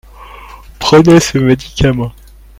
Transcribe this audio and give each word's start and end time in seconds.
Prenez 0.79 1.19
ce 1.19 1.37
médicament. 1.37 2.11